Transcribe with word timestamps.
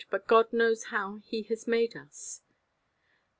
But 0.09 0.25
God 0.25 0.51
knows 0.51 0.85
how 0.85 1.17
He 1.27 1.43
has 1.43 1.67
made 1.67 1.95
us. 1.95 2.41